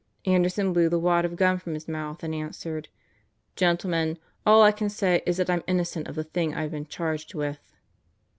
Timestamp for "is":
5.27-5.37